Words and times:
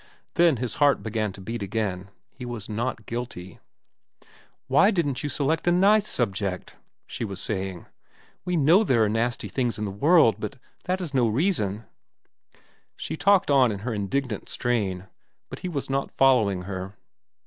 Then 0.33 0.57
his 0.57 0.73
heart 0.81 1.03
began 1.03 1.31
to 1.33 1.41
beat 1.41 1.61
again. 1.61 2.09
He 2.31 2.43
was 2.43 2.67
not 2.67 3.05
guilty. 3.05 3.59
"Why 4.65 4.89
didn't 4.89 5.21
you 5.21 5.29
select 5.29 5.67
a 5.67 5.71
nice 5.71 6.07
subject?" 6.07 6.75
she 7.05 7.23
was 7.23 7.39
saying. 7.39 7.85
"We 8.43 8.55
know 8.57 8.83
there 8.83 9.03
are 9.03 9.09
nasty 9.09 9.47
things 9.47 9.77
in 9.77 9.85
the 9.85 9.91
world, 9.91 10.37
but 10.39 10.57
that 10.85 11.01
is 11.01 11.13
no 11.13 11.27
reason—" 11.27 11.85
She 12.95 13.15
talked 13.15 13.51
on 13.51 13.71
in 13.71 13.81
her 13.85 13.93
indignant 13.93 14.49
strain, 14.49 15.05
but 15.51 15.59
he 15.59 15.69
was 15.69 15.87
not 15.87 16.09
following 16.17 16.63
her. 16.63 16.95